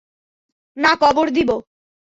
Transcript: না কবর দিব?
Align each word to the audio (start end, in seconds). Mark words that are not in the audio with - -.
না 0.77 0.91
কবর 1.01 1.27
দিব? 1.29 1.49